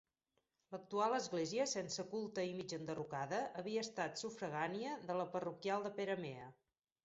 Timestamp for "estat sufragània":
3.89-4.99